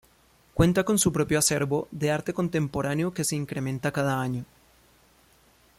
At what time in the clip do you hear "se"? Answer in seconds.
3.23-3.35